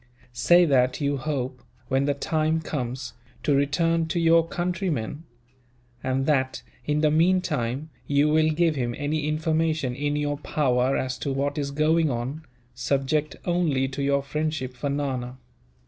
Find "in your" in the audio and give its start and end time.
9.93-10.37